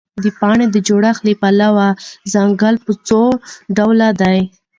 [0.23, 1.87] د پاڼو د جوړښت له پلوه
[2.33, 4.39] ځنګل په څوډوله دی؟